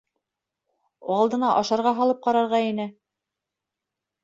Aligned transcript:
Алдына 1.17 1.51
ашарға 1.59 1.93
һалып 2.01 2.25
ҡарарға 2.25 2.65
ине. 2.73 2.91